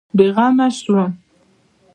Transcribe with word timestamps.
بېغمه 0.17 0.67
شوم. 0.77 1.11